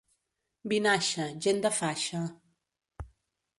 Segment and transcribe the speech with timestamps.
[0.73, 2.25] Vinaixa, gent de faixa.